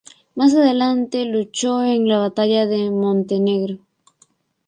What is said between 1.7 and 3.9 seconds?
en la batalla de Montenegro.